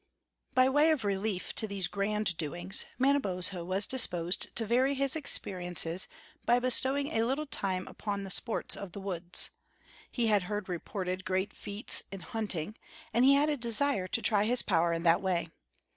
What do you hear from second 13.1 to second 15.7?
and he had a desire to try his power in that way.